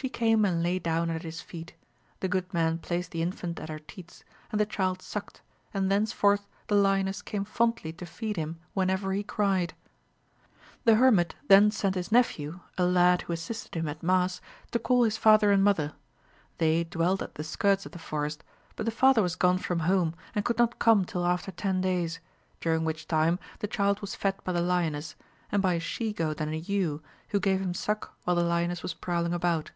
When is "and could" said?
20.32-20.58